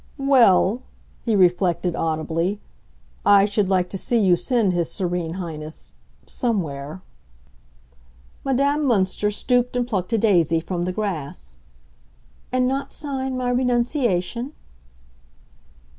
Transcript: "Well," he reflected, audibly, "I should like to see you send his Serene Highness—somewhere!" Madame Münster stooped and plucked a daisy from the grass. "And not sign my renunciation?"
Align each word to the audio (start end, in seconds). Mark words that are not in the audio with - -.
"Well," 0.17 0.81
he 1.23 1.35
reflected, 1.35 1.95
audibly, 1.95 2.59
"I 3.23 3.45
should 3.45 3.69
like 3.69 3.87
to 3.91 3.99
see 3.99 4.17
you 4.17 4.35
send 4.35 4.73
his 4.73 4.89
Serene 4.91 5.33
Highness—somewhere!" 5.35 7.03
Madame 8.43 8.79
Münster 8.87 9.31
stooped 9.31 9.75
and 9.75 9.87
plucked 9.87 10.11
a 10.13 10.17
daisy 10.17 10.59
from 10.59 10.85
the 10.85 10.91
grass. 10.91 11.57
"And 12.51 12.67
not 12.67 12.91
sign 12.91 13.37
my 13.37 13.51
renunciation?" 13.51 14.53